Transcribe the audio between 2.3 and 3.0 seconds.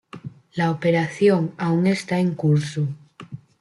curso.